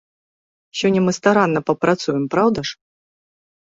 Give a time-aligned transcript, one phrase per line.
[0.79, 2.79] Сёння мы старанна папрацуем, праўда ж?